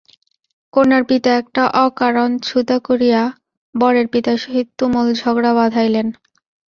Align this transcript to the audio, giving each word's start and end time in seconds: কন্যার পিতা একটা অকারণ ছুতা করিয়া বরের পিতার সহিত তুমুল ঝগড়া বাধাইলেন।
কন্যার 0.73 1.03
পিতা 1.09 1.31
একটা 1.41 1.63
অকারণ 1.85 2.29
ছুতা 2.39 2.77
করিয়া 2.87 3.21
বরের 3.75 4.07
পিতার 4.13 4.37
সহিত 4.43 4.67
তুমুল 4.79 5.07
ঝগড়া 5.19 5.51
বাধাইলেন। 5.59 6.07